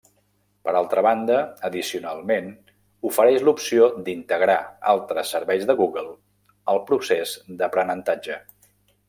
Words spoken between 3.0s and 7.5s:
ofereix l'opció d'integrar altres serveis de Google al procés